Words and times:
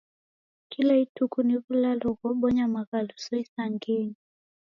Kila 0.71 0.93
ituku 1.05 1.37
ni 1.47 1.55
w'ulalo 1.61 2.07
ghobonya 2.19 2.65
maghaluso 2.75 3.31
isangenyi. 3.45 4.15